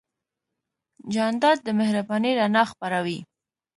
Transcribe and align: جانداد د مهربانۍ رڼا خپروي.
جانداد 1.13 1.57
د 1.63 1.67
مهربانۍ 1.79 2.31
رڼا 2.39 2.63
خپروي. 2.71 3.19